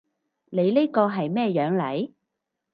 [0.49, 2.11] 你呢個係咩樣嚟？